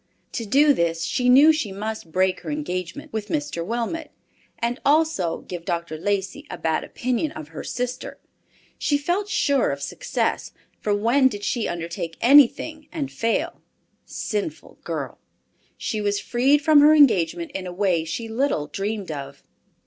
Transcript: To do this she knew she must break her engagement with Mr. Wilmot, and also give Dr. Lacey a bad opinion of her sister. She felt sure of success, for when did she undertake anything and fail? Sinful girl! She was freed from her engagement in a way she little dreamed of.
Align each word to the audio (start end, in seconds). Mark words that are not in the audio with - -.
To 0.31 0.47
do 0.47 0.73
this 0.73 1.03
she 1.03 1.29
knew 1.29 1.53
she 1.53 1.71
must 1.71 2.11
break 2.11 2.39
her 2.39 2.49
engagement 2.49 3.13
with 3.13 3.27
Mr. 3.27 3.63
Wilmot, 3.63 4.09
and 4.57 4.79
also 4.83 5.41
give 5.41 5.63
Dr. 5.63 5.95
Lacey 5.95 6.47
a 6.49 6.57
bad 6.57 6.83
opinion 6.83 7.31
of 7.33 7.49
her 7.49 7.63
sister. 7.63 8.17
She 8.79 8.97
felt 8.97 9.29
sure 9.29 9.69
of 9.69 9.79
success, 9.79 10.53
for 10.79 10.91
when 10.91 11.27
did 11.27 11.43
she 11.43 11.67
undertake 11.67 12.17
anything 12.19 12.87
and 12.91 13.11
fail? 13.11 13.61
Sinful 14.03 14.79
girl! 14.83 15.19
She 15.77 16.01
was 16.01 16.19
freed 16.19 16.63
from 16.63 16.81
her 16.81 16.95
engagement 16.95 17.51
in 17.51 17.67
a 17.67 17.71
way 17.71 18.03
she 18.03 18.27
little 18.27 18.65
dreamed 18.65 19.11
of. 19.11 19.43